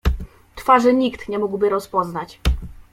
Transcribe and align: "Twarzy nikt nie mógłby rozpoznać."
"Twarzy 0.55 0.93
nikt 0.93 1.29
nie 1.29 1.39
mógłby 1.39 1.69
rozpoznać." 1.69 2.39